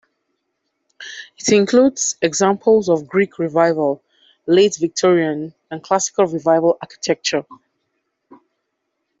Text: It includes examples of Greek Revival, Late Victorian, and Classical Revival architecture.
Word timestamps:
It 1.37 1.49
includes 1.49 2.15
examples 2.23 2.89
of 2.89 3.05
Greek 3.07 3.37
Revival, 3.37 4.01
Late 4.47 4.75
Victorian, 4.79 5.53
and 5.69 5.83
Classical 5.83 6.25
Revival 6.25 6.79
architecture. 6.81 7.45